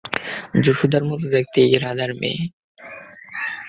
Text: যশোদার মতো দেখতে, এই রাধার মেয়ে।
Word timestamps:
যশোদার 0.63 1.03
মতো 1.03 1.25
দেখতে, 1.35 1.57
এই 1.65 1.75
রাধার 1.77 2.11
মেয়ে। 2.21 2.41